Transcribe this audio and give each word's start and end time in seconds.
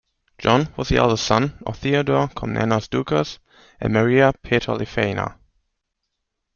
John 0.39 0.73
was 0.77 0.89
the 0.89 0.95
eldest 0.95 1.23
son 1.27 1.61
of 1.63 1.77
Theodore 1.77 2.27
Komnenos 2.29 2.89
Doukas 2.89 3.37
and 3.79 3.93
Maria 3.93 4.33
Petraliphaina. 4.41 5.35